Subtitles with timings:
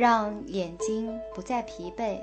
[0.00, 2.18] 让眼睛不再疲惫，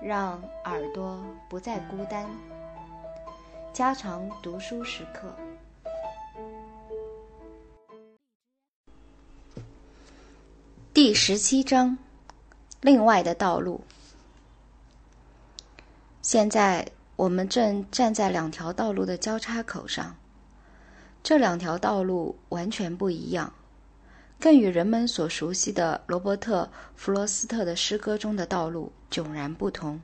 [0.00, 2.26] 让耳朵不再孤单。
[3.70, 5.30] 加长读书时刻。
[10.94, 11.98] 第十七章：
[12.80, 13.82] 另外的道路。
[16.22, 20.16] 现在我们正站在两条道路的交叉口上，
[21.22, 23.52] 这两条道路完全不一样。
[24.40, 26.64] 更与人们所熟悉的罗伯特·
[26.96, 30.00] 弗罗斯特的诗歌中的道路迥然不同。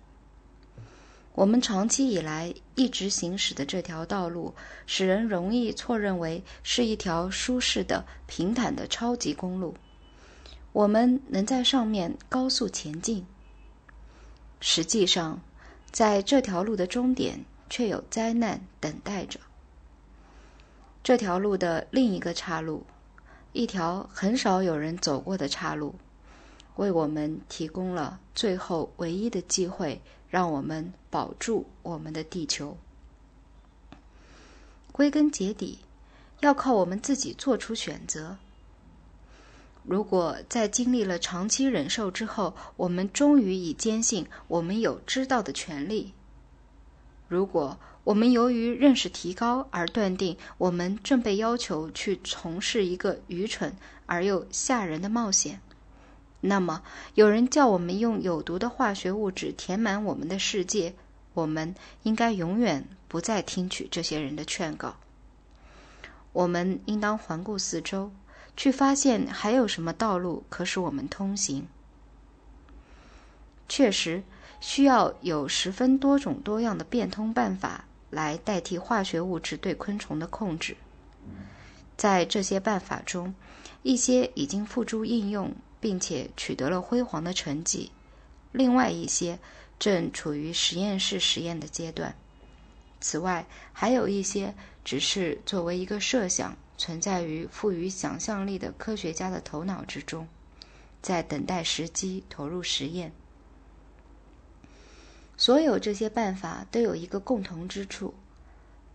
[1.34, 4.54] 我们长期以来一直行驶的这条道路，
[4.86, 9.74] 使人容易错认为是一条舒适的、平坦的超级公路。
[10.72, 13.26] 我们能在上面高速前进。
[14.60, 15.40] 实际上，
[15.90, 19.40] 在这条路的终点却有灾难等待着。
[21.02, 22.84] 这条路的另一个岔路。
[23.56, 25.94] 一条很少有人走过的岔路，
[26.74, 32.76] 为我们提供了最后唯一的机会，让我们保住我们的地球。
[34.92, 35.78] 归根结底，
[36.40, 38.36] 要靠我们自己做出选择。
[39.84, 46.12] 如果在经历了长期忍受之后，我们终于已坚信我们有知道的权利；
[47.26, 53.74] 如果，我们由于认识提高而断定，我们正被要求去从事一个愚蠢
[54.06, 55.60] 而又吓人的冒险。
[56.40, 56.84] 那么，
[57.16, 60.94] 有人叫我们用有毒的化学物质填满我们的世界，
[61.34, 64.94] 我们应该永远不再听取这些人的劝告。
[66.32, 68.12] 我们应当环顾四周，
[68.56, 71.66] 去发现还有什么道路可使我们通行。
[73.68, 74.22] 确实，
[74.60, 77.84] 需要有十分多种多样的变通办法。
[78.16, 80.74] 来代替化学物质对昆虫的控制。
[81.98, 83.34] 在这些办法中，
[83.82, 87.90] 一些已经付诸应用，并且取得了辉煌的成绩；
[88.52, 89.38] 另外一些
[89.78, 92.14] 正处于实验室实验的阶段。
[93.02, 100.26] 此外，还有一些只是作为一个设想，存在于富于想象力的科学家的头脑之中，
[101.02, 103.12] 在等待时机投入实验。
[105.36, 108.14] 所有这些办法都有一个共同之处，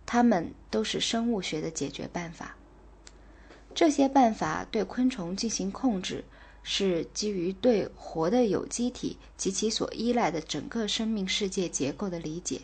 [0.06, 2.56] 它们都是生物学的解决办法。
[3.74, 6.24] 这些办法对昆虫进行控制，
[6.63, 12.62] 是基于对活的有机体及其所依赖的整个生命世界结构的理解。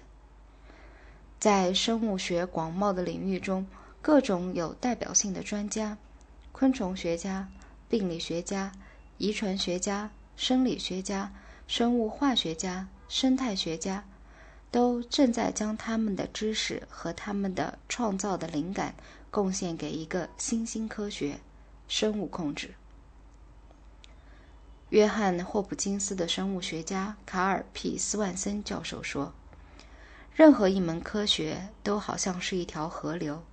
[1.40, 3.66] 在生物学广袤的领域中，
[4.02, 5.98] 各种有代表性的专家——
[6.52, 7.48] 昆虫学家、
[7.88, 8.72] 病理学家、
[9.20, 11.32] 遗传学家、生理学家、
[11.68, 12.88] 生物化学家。
[13.10, 14.06] 生态学家
[14.70, 18.96] 都正在将他们的知识和他们的创造的灵感
[19.32, 21.40] 贡献给一个新兴科学——
[21.88, 22.76] 生物控制。
[24.90, 29.34] 约翰霍普金斯的生物学家卡尔 ·P· 斯万森教授说
[30.34, 33.44] ：“任何一门科学都好像是一条河流，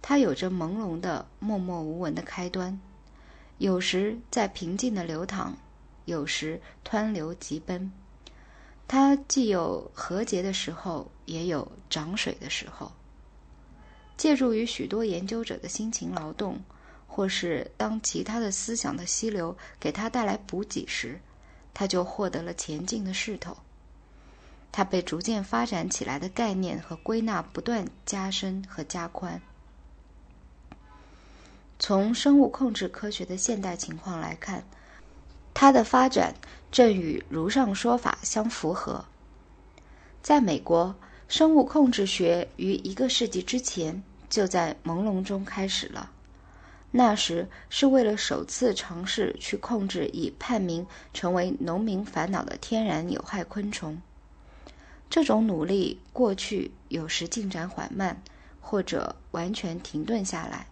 [0.00, 2.80] 它有着朦胧的、默默无闻的开端，
[3.58, 5.54] 有时在平静的流淌，
[6.04, 7.92] 有时湍流急奔。”
[8.92, 12.92] 它既有和解的时候，也有涨水的时候。
[14.18, 16.62] 借助于许多研究者的辛勤劳动，
[17.06, 21.18] 或是当其他的思想的溪流给他带来补给时，
[21.72, 23.56] 他就获得了前进的势头。
[24.70, 29.40] 他被逐渐发展起来的概念和归纳不断加深和加宽。
[31.78, 34.62] 从生物控制科学的现代情况来看。
[35.54, 36.34] 它的发展
[36.72, 39.04] 正与如上说法相符合。
[40.22, 40.96] 在美国，
[41.28, 46.10] 生物控制学于一个世纪之前就在朦胧中开始了。
[46.90, 54.00] 那时是为了首次尝试去控制已判明成为农民烦恼的天然有害昆虫。
[55.10, 58.22] 这种努力过去有时进展缓慢，
[58.62, 60.68] 或者完全停顿下来，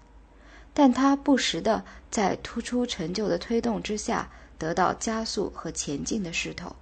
[0.72, 4.30] 但它不时的在突出成就的推动之下。
[4.60, 6.76] 得到加速和前进的势头。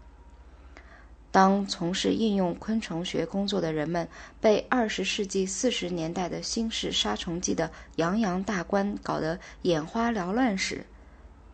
[1.30, 4.08] 当从事应用昆虫学工作的人们
[4.40, 10.84] 被二十世纪四十年代的新式杀虫剂的洋洋大观搞得眼花缭乱时，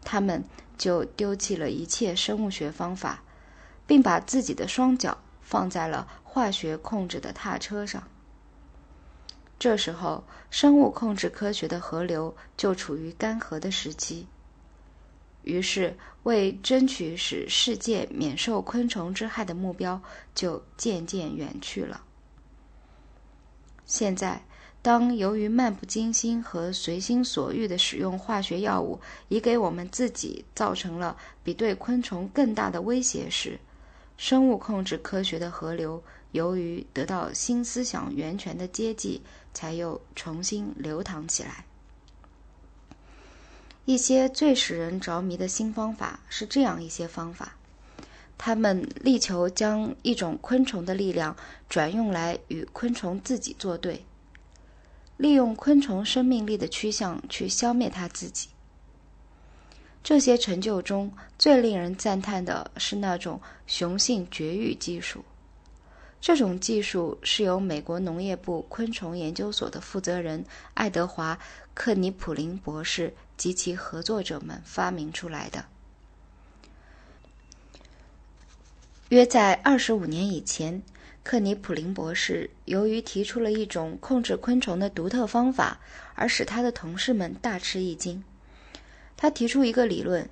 [0.03, 0.43] 他们
[0.79, 3.23] 就丢弃了一切生物学方法，
[3.87, 8.03] 并把自己的双脚放在了化学控制的踏车上。
[9.59, 14.27] 这时候，生物控制科学的河流就处于干涸的时期。
[15.45, 20.01] 于是，为争取使世界免受昆虫之害的目标
[20.35, 22.03] 就渐渐远去了。
[23.85, 24.43] 现在，
[24.81, 28.99] 当由于漫不经心和随心所欲的使用化学药物，
[29.29, 33.59] 已给我们自己造成了比对昆虫更大的威胁时，
[34.17, 36.03] 生物控制科学的河流，
[36.33, 39.21] 由于得到新思想源泉的接济，
[39.53, 41.67] 才又重新流淌起来。
[43.85, 47.57] 一些最使人着迷的新方法是这样一些方法。
[48.37, 51.37] 他们力求将一种昆虫的力量
[51.69, 54.05] 转用来与昆虫自己作对，
[55.17, 58.49] 利用昆虫生命力的趋向去消灭它自己。
[60.03, 65.25] 这些成就中最令人赞叹的是那种雄性绝育技术。
[66.21, 71.35] 这种技术是由美国农业部昆虫研究所的负责人爱德华·
[71.75, 75.65] 克尼普林博士及其合作者们发明出来的。
[79.11, 80.83] 约在二十五年以前，
[81.23, 85.79] 克尼普林博士由于提出了一种控制昆虫的独特方法，
[86.15, 88.25] 而使他的同事们大吃一惊。
[89.17, 90.29] 他提出一个理论：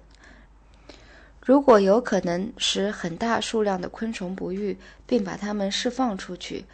[1.45, 4.77] 如果有可能使很大数量的昆虫不育，
[5.07, 6.65] 并把它们释放出去，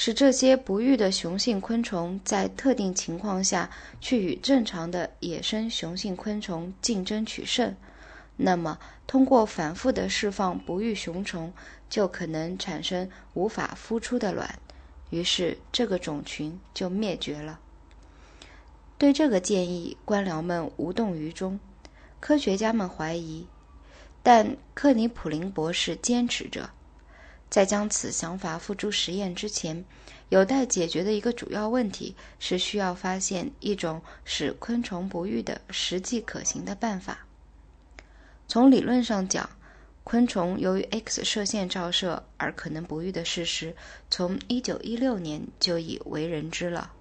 [0.00, 3.68] 使这些不育的雄性昆虫在特定情况下
[4.00, 7.74] 去与正常的野生雄性昆虫竞争取胜。
[8.36, 8.78] 那么，
[9.08, 11.52] 通过反复的释放不育雄虫，
[11.90, 14.48] 就可能产生无法孵出的卵，
[15.10, 17.58] 于是这个种群就灭绝了。
[18.98, 21.58] 对这个建议，官僚们无动于衷，
[22.20, 23.44] 科学家们怀疑，
[24.22, 26.70] 但克尼普林博士坚持着，
[27.50, 29.84] 在将此想法付诸实验之前，
[30.28, 37.26] 有待解决的一个主要问题是需要发现一种使昆虫不育的实际可行的办法。
[38.46, 39.48] 从理论上讲，
[40.04, 43.74] 昆虫由于 X 射线照射而可能不育的事实，
[44.10, 46.92] 从1916年就已为人知了。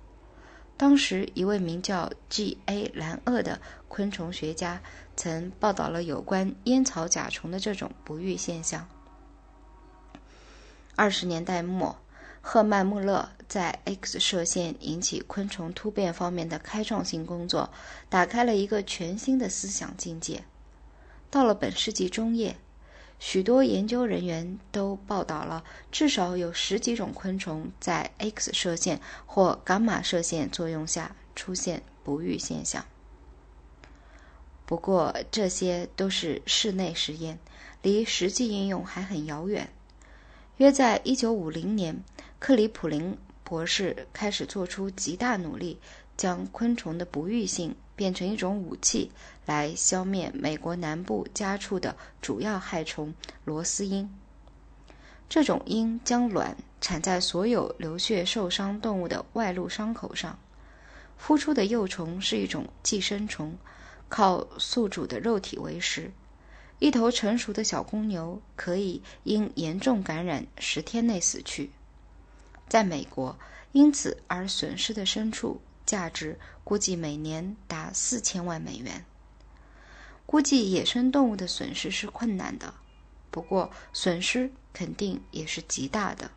[0.76, 2.92] 当时，一位名叫 G.A.
[2.94, 4.82] 兰厄的昆虫学家
[5.16, 8.88] 曾报道了有关烟草甲虫的这种不育现象。
[10.98, 11.96] 二十年代末，
[12.42, 17.70] 赫曼·穆勒在 X 射线引起昆虫突变方面的开创性工作，
[18.10, 20.44] 打开了一个全新的思想境界。
[21.30, 22.58] 到了本世纪中叶，
[23.20, 32.84] 许多研究人员都报道了至少有十几种昆虫在 X 射线或伽马射线作用下出现不育现象。
[34.66, 37.38] 不过，这些都是室内实验，
[37.84, 39.70] 离实际应用还很遥远。
[40.58, 42.04] 约在1950年，
[42.40, 45.80] 克里普林博士开始做出极大努力，
[46.16, 47.76] 将昆虫的不育性。
[47.96, 49.12] 变成一种武器，
[49.48, 53.12] 来消灭美国南部家畜的主要害虫
[53.44, 54.08] 螺丝鹰。
[55.28, 60.38] 这种鹰将卵产在所有流血受伤动物的外露伤口上。
[61.20, 63.58] 孵出的幼虫是一种寄生虫，
[64.10, 66.12] 靠宿主的肉体为食。
[66.80, 71.72] 一头成熟的小公牛可以因严重感染十天内死去。
[72.70, 73.38] 在美国，
[73.72, 75.62] 因此而损失的牲畜。
[75.86, 79.06] 价值估计每年达四千万美元。
[80.26, 82.74] 估计野生动物的损失是困难的，
[83.32, 86.32] 不过损失肯定也是极大的。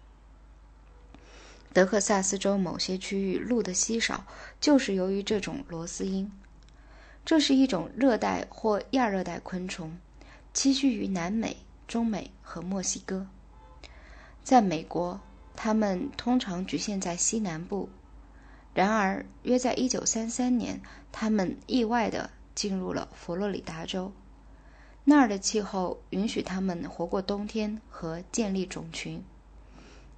[1.72, 4.24] 德克萨斯州某些区域鹿的稀少，
[4.60, 6.30] 就是由于这种螺丝鹰。
[7.24, 9.98] 这是一种热带或亚热带昆虫，
[10.54, 13.26] 栖息于南美、中美和墨西哥。
[14.42, 15.20] 在美国，
[15.54, 17.88] 它们通常局限在西南部。
[18.74, 20.80] 然而，约在1933年，
[21.12, 24.12] 他们意外地进入了佛罗里达州。
[25.04, 29.24] 那儿的气候允许他们活过冬天和建立种群。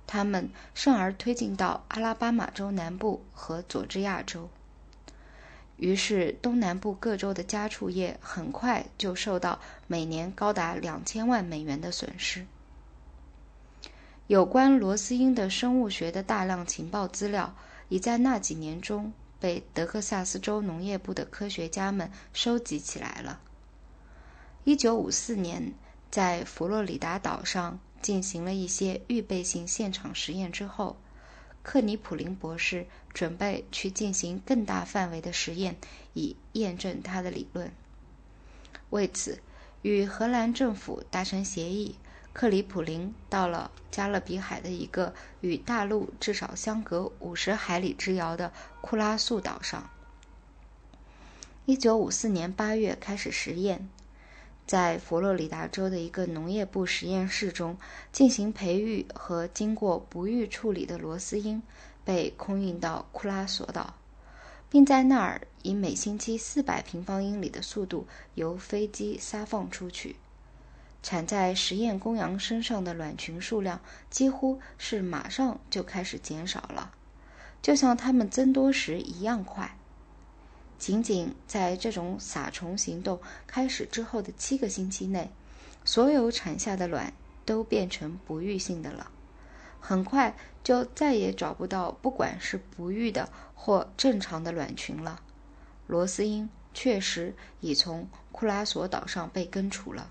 [0.07, 4.51] 他们甚而推进到阿拉巴马州南部和佐治亚州。
[5.83, 9.59] 于是，东南部各州的家畜业很快就受到
[9.89, 12.47] 每年高达两千万美元的损失。
[14.29, 17.55] 有关罗斯鹰的生物学的大量情报资料。
[17.89, 23.39] 已在那几年中被德克萨斯州农业部的科学家们收集起来了。
[24.65, 25.75] 1954年，
[26.11, 30.97] 在佛罗里达岛上进行了一些预备性现场实验之后，
[31.63, 35.77] 克尼普林博士准备去进行更大范围的实验，
[36.15, 37.73] 以验证他的理论。
[38.91, 39.41] 为此，
[39.83, 41.97] 与荷兰政府达成协议。
[42.35, 48.51] 克里普林到了加勒比海的一个与大陆至少相隔五十海里之遥的
[48.81, 49.91] 库拉素岛上。
[51.67, 53.87] 一九五四年八月开始实验，
[54.73, 57.77] 在佛罗里达州的一个农业部实验室中
[58.11, 61.63] 进行培育和经过不育处理的螺丝鹰，
[62.07, 63.93] 被空运到库拉索岛，
[64.71, 70.17] 并在那儿以每星期四百平方英里的速度由飞机撒放出去。
[71.03, 76.95] 产在实验公羊身上的卵群数量几乎是马上就开始减少了，
[77.61, 79.77] 就像它们增多时一样快。
[80.83, 85.31] 仅仅在这种撒虫行动开始之后的七个星期内，
[85.85, 87.13] 所有产下的卵
[87.45, 89.13] 都变成不育性的了。
[89.79, 90.35] 很快
[90.65, 95.23] 就再也找不到不管是不育的或正常的卵群了。
[95.87, 100.11] 罗斯因确实已从库拉索岛上被根除了。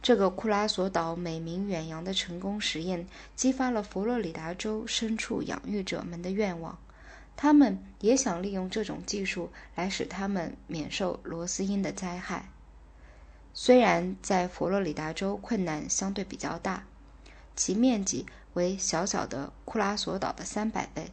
[0.00, 6.78] 这个库拉索岛美名远扬的成功实验，激发了佛罗里达州深处养育者们的愿望。
[7.36, 12.48] 他们也想利用这种技术来使他们免受罗斯因的灾害。
[13.52, 16.84] 虽然在佛罗里达州困难相对比较大，
[17.56, 21.10] 其面积为小小的库拉索岛的三百倍。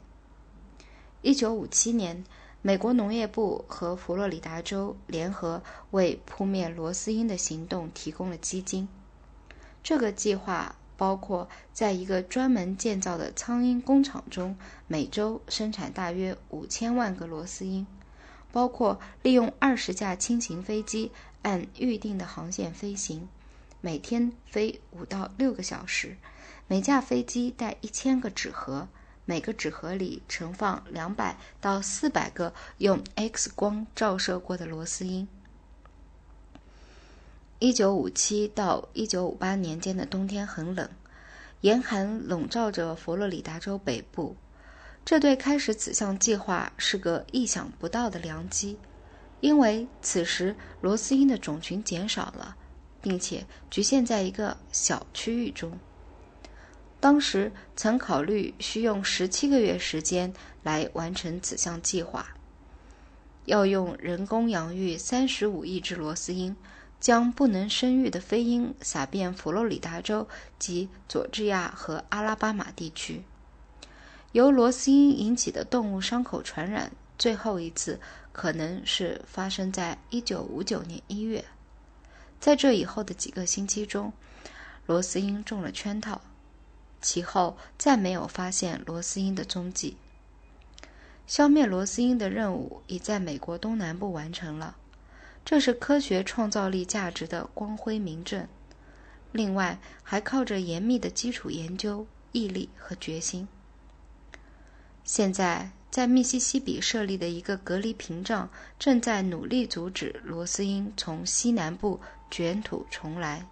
[1.21, 2.23] 一九五七年。
[2.61, 8.89] 美国农业部和佛罗里达州联合为扑灭罗斯因的行动提供了基金。
[9.81, 17.87] 这个计划包括在一个专门建造的苍蝇工厂中每周生产大约五千万个螺丝鹰，
[18.51, 21.13] 包括利用二十架轻型飞机
[21.43, 23.29] 按预定的航线飞行，
[23.79, 26.17] 每天飞五到六个小时，
[26.67, 28.89] 每架飞机带一千个纸盒。
[29.23, 35.27] 每个纸盒里盛放两百到四百个用 X 光照射过的螺丝鹰。
[37.61, 40.89] 一九五七到一九五八年间的冬天很冷，
[41.59, 44.37] 严寒笼罩着佛罗里达州北部。
[45.03, 48.77] 这对开始此项计划是个意想不到的良机，
[49.41, 52.55] 因为此时螺丝鹰的种群减少了，
[53.01, 55.77] 并且局限在一个小区域中。
[57.01, 62.25] 当时曾考虑需用十七个月时间来完成此项计划，
[63.43, 66.55] 要用人工养育三十五亿只螺丝鹰，
[66.99, 70.27] 将不能生育的飞鹰撒遍佛罗里达州
[70.57, 73.23] 及佐治亚和阿拉巴马地区。
[74.33, 77.99] 由螺丝鹰引起的动物伤口传染，最后一次
[78.31, 81.43] 可能是发生在一九五九年一月。
[82.39, 84.13] 在这以后的几个星期中，
[84.85, 86.21] 螺丝鹰中了圈套。
[87.01, 89.95] 其后再没有发现罗斯鹰的踪迹。
[91.25, 94.75] 消灭罗斯鹰的任务已在美国东南部完成了，
[95.49, 98.47] 这是科学创造力价值的光辉明证。
[99.31, 103.47] 另外，还靠着严密的基础研究、毅力和决心。
[105.03, 113.43] 现在，在密西西比设立的一个隔离屏障正在努力阻止罗斯鹰从西南部卷土重来。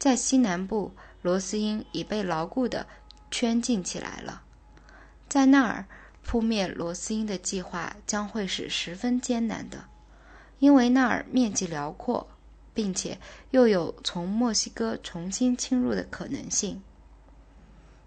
[0.00, 0.90] 在西南部。
[1.22, 2.84] 罗斯鹰已被牢固地
[3.30, 4.42] 圈禁起来了，
[5.28, 5.86] 在那儿
[6.24, 9.84] 扑灭罗斯鹰的计划将会是十分艰难的，
[10.58, 12.26] 因为那儿面积辽阔，
[12.72, 13.18] 并且
[13.50, 16.82] 又有从墨西哥重新侵入的可能性。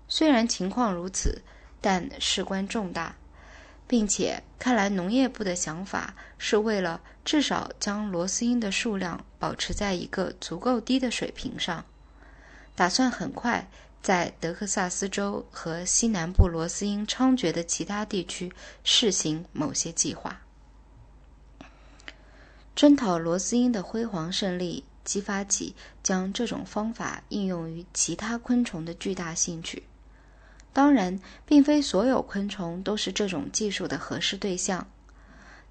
[0.08, 1.42] 虽然情况如此，
[1.80, 3.16] 但事关重大，
[3.88, 11.86] 并且看来农业部的想法是为了至少将罗斯鹰的数量保持在一个足够低的水平上。
[12.76, 13.70] 打算很快
[14.02, 18.52] 在德克萨斯州和西南部罗斯鹰猖獗的其他地区
[18.84, 20.42] 试行某些计划。
[22.80, 29.84] 征讨罗斯鹰的辉煌胜利，激发起将这种方法应用于其他昆虫的巨大兴趣。
[30.72, 34.88] 当然，并非所有昆虫都是这种技术的合适对象。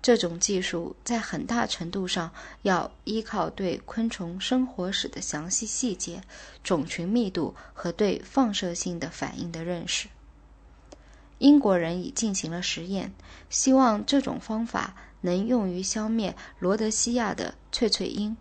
[0.03, 6.21] 这种技术在很大程度上要依靠对昆虫生活史的详细细节、
[6.63, 10.09] 种群密度和对放射性的反应的认识。
[11.39, 13.15] 英国人已进行了实验，
[13.49, 18.37] 希望这种方法能用于消灭罗德西亚的翠翠鹰。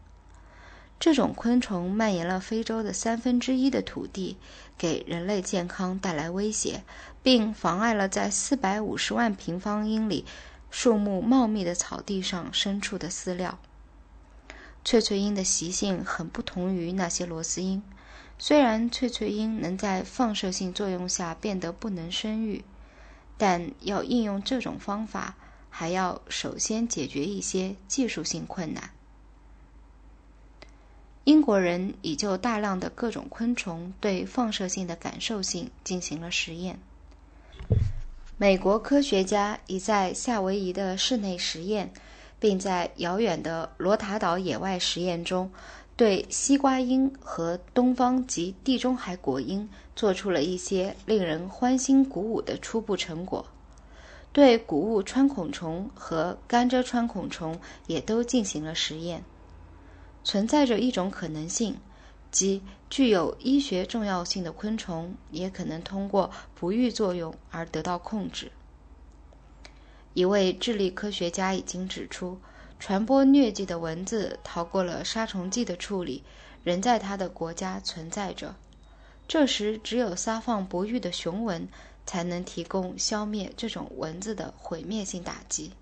[1.00, 4.38] 这种昆虫蔓延了非洲的三分之一的土地，
[4.78, 6.84] 给人类健康带来威胁，
[7.22, 10.26] 并妨碍了在四百五十万平方英里。
[10.70, 13.58] 树木茂密的草地上牲畜的饲料。
[14.84, 17.82] 翠翠鹰的习性很不同于那些螺丝鹰。
[18.38, 22.66] 虽然翠翠鹰能在放射性作用下变得不能生育，
[23.38, 25.36] 但要应用这种方法，
[25.80, 28.90] 还要首先解决一些技术性困难。
[31.24, 36.80] 英国人已就大量的各种昆虫对放射性的感受性进行了实验。
[38.38, 41.94] 美国科学家已在夏威夷的室内实验，
[42.40, 45.52] 并在遥远的罗塔岛野外实验中，
[45.96, 53.46] 对西瓜樱和东方及地中海果樱做出了一些令人欢欣鼓舞的初步成果，
[54.38, 59.24] 对谷物穿孔虫和甘蔗穿孔虫也都进行了实验。
[60.24, 61.78] 存在着一种可能性，
[62.30, 68.52] 即具有医学重要性的昆虫也可能通过不育作用而得到控制。
[70.14, 72.38] 一位智利科学家已经指出。
[72.80, 76.22] 传播疟疾的蚊子逃过了杀虫剂的处理，
[76.64, 78.54] 仍在他的国家存在着。
[79.28, 81.68] 这时，只有撒放不育的雄蚊
[82.08, 85.74] 才能提供消灭这种蚊子的毁灭性打击。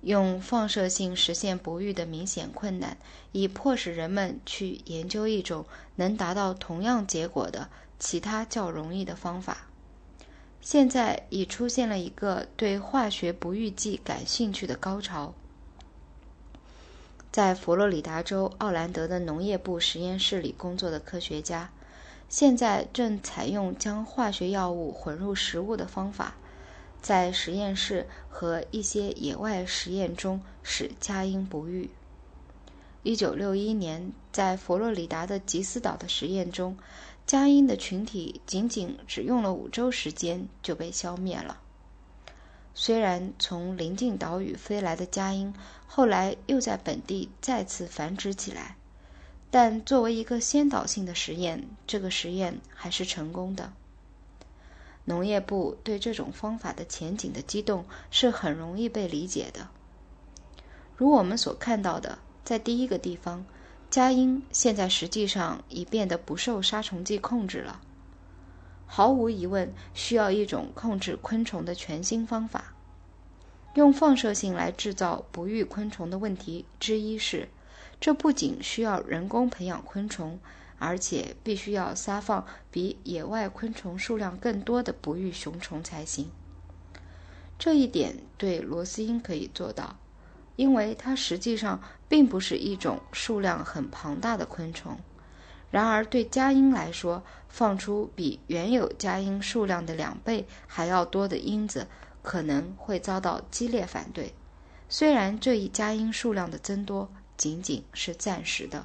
[0.00, 2.96] 用放射性实现不育的明显困难，
[3.32, 5.66] 已迫使人们去研究一种
[5.96, 7.68] 能达到同样结果的
[7.98, 9.66] 其他较容易的方法。
[10.60, 15.34] 现在已出现了一个对化学不育剂感兴趣的高潮。
[17.32, 21.70] 在佛罗里达州奥兰德的农业部实验室里工作的科学家，
[22.28, 26.34] 现在正采用将化学药物混入食物的方法，
[27.00, 31.90] 在实验室和一些野外实验中使佳音不育。
[33.04, 36.76] 1961年，在佛罗里达的吉斯岛的实验中。
[37.26, 41.60] 佳音的群体仅仅只用了五周时间就被消灭了。
[42.72, 45.52] 虽然从邻近岛屿飞来的佳音
[45.86, 48.78] 后来又在本地再次繁殖起来，
[49.50, 53.72] 但作为一个先导性的实验，这个实验还是成功的。
[55.04, 59.68] 农业部对这种方法的前景的激动是很容易被理解的。
[60.96, 63.44] 如我们所看到的，在第一个地方。
[63.90, 67.80] 佳音现在实际上已变得不受杀虫剂控制了。
[68.84, 72.74] 毫无疑问，需要一种控制昆虫的全新方法。
[73.72, 77.48] 用放射性来制造不育昆虫的问题之一是，
[78.00, 80.38] 这不仅需要人工培养昆虫，
[80.78, 86.30] 而且必须要撒放比野外昆虫数量更多的不育雄虫才行。
[87.58, 89.96] 这一点对螺丝鹰可以做到。
[90.56, 94.98] 因为它实际上并不是一种数量很庞大的昆虫，
[95.70, 101.86] 然而对佳音来说，放出比原有佳音数量的两倍还要多的因子，
[102.22, 104.34] 可能会遭到激烈反对。
[104.88, 108.84] 虽然这一佳音数量的增多仅仅是暂时的。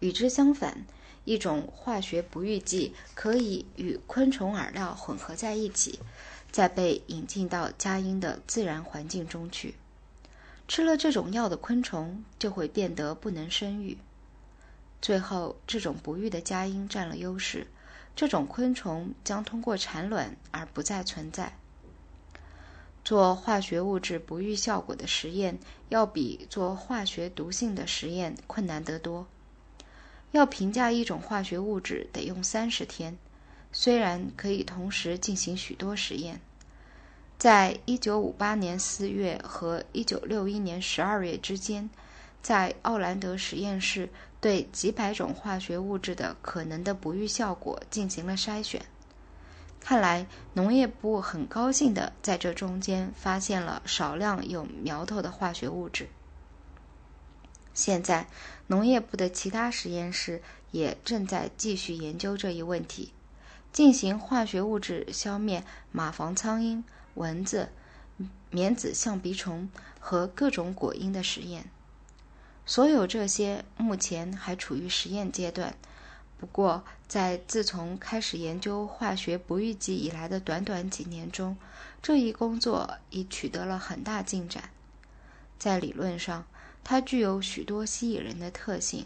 [0.00, 0.86] 与之相反，
[1.26, 5.98] 一种化学不育剂可以与昆虫饵料混合在一起。
[6.50, 9.74] 再被引进到佳音的自然环境中去，
[10.68, 13.96] 吃了这种药的昆虫就会变得不能生育。
[15.00, 17.66] 最后，这种不育的佳音占了优势，
[18.14, 21.56] 这种昆虫将通过产卵而不再存在。
[23.04, 29.26] 做化学物质不育效果的实验，要比做化学毒性的实验困难得多。
[30.30, 33.18] 要评价一种化学物质，得用三十天。
[33.72, 36.40] 虽然可以同时进行许多实验，
[37.38, 41.90] 在一九五八年四月和一九六一年十二月之间，
[42.42, 44.08] 在奥兰德实验室
[44.40, 48.80] 对几百种化学物质的可能的不育效果进行了筛选。
[49.84, 56.08] 看来农业部很高兴地在这中间发现了少量有苗头的化学物质。
[57.74, 58.28] 现在，
[58.68, 60.40] 农业部的其他实验室
[60.70, 63.12] 也正在继续研究这一问题。
[63.72, 67.70] 进行化学物质消灭马房苍蝇、蚊子、
[68.50, 69.68] 棉籽象鼻虫
[69.98, 71.64] 和各种果蝇的实验，
[72.64, 75.74] 所有这些目前还处于实验阶段。
[76.38, 81.58] 不过，在自从开始研究化学不育剂以来的短短几年中，
[82.00, 84.70] 这一工作已取得了很大进展。
[85.58, 86.46] 在理论上，
[86.82, 89.04] 它具有许多吸引人的特性。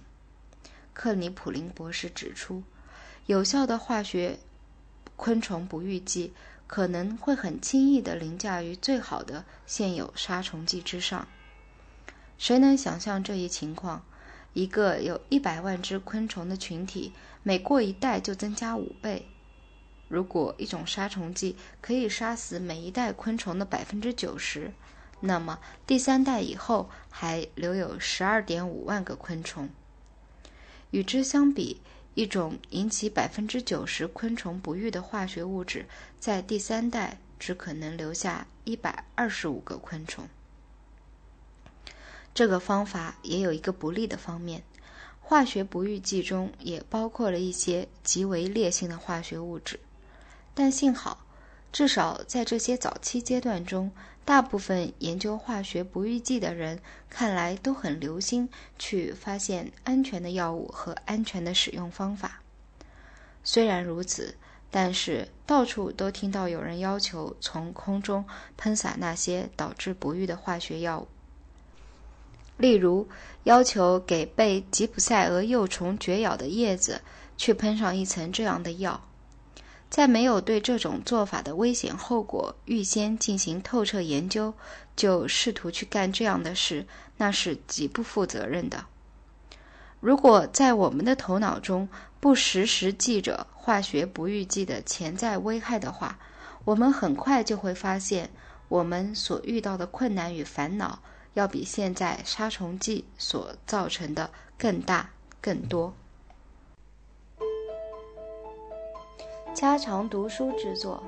[0.94, 2.62] 克尼普林博士指出，
[3.26, 4.38] 有效的化学。
[5.16, 6.32] 昆虫不育剂
[6.68, 11.26] 可能会很轻易地凌驾于最好的现有杀虫剂之上。
[12.38, 14.04] 谁能想象这一情况？
[14.52, 17.12] 一个有一百万只昆虫的群体，
[17.46, 19.28] 每过一代就增加五倍。
[20.08, 24.72] 如果一种杀虫剂可以杀死每一代昆虫的百分之九十，
[25.20, 29.68] 那么第三代以后还留有十二点五万个昆虫。
[30.90, 31.80] 与之相比，
[32.14, 35.86] 一种引起百分之九十昆虫不育的化学物质，
[36.18, 40.28] 在第三代只可能留下一百二十五个昆虫。
[42.34, 44.64] 这个方法也有一个不利的方面：
[45.28, 49.80] 化学不育剂中也包括了一些极为烈性的化学物质。
[50.54, 51.26] 但幸好，
[51.72, 53.90] 至少在这些早期阶段中，
[54.24, 56.78] 大部分研究化学不育剂的人
[57.10, 62.40] 看来都很留心去发现安全的药物和安全的使用方法。
[63.42, 64.36] 虽然如此，
[64.70, 68.24] 但是到处都听到有人要求从空中
[68.56, 71.08] 喷洒那些导致不育的化学药物，
[72.56, 73.08] 例如
[73.44, 77.00] 要求给被吉普赛蛾幼虫绝咬的叶子
[77.36, 79.00] 去喷上一层这样的药。
[79.88, 84.52] 在没有对这种做法的危险后果预先进行透彻研究，
[84.96, 86.84] 就试图去干这样的事，
[87.16, 88.84] 那是极不负责任的。
[90.00, 91.88] 如果在我们的头脑中
[92.18, 96.18] 不时时记着化学不育剂的潜在危害的话，
[96.64, 98.28] 我们很快就会发现，
[98.68, 100.98] 我们所遇到的困难与烦恼，
[101.36, 105.92] 要比现在杀虫剂所造成的更大更多。
[109.54, 111.02] 家常读书之作，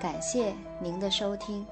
[0.00, 1.64] 感谢您的收听。